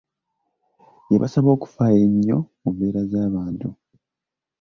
[1.11, 3.67] Yabasaba okufaayo ennyo ku mbeera z'abantu